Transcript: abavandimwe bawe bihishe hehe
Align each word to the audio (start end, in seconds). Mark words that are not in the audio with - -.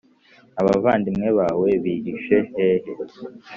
abavandimwe 0.61 1.29
bawe 1.39 1.69
bihishe 1.83 2.37
hehe 2.51 2.89